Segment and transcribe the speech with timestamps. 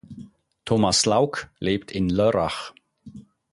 [0.65, 2.73] Thomas Lauck lebt in Lörrach.